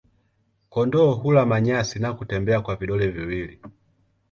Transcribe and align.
Kondoo 0.69 1.13
hula 1.13 1.45
manyasi 1.45 1.99
na 1.99 2.13
kutembea 2.13 2.61
kwa 2.61 2.75
vidole 2.75 3.07
viwili. 3.07 3.59